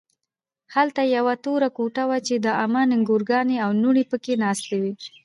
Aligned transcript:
هلته 0.75 1.01
یوه 1.15 1.33
توره 1.43 1.69
کوټه 1.77 2.03
وه 2.09 2.17
چې 2.27 2.35
د 2.45 2.47
عمه 2.59 2.81
نګورانې 2.93 3.57
او 3.65 3.71
لوڼې 3.81 4.03
پکې 4.11 4.33
ناستې 4.43 4.75
وې 4.81 4.93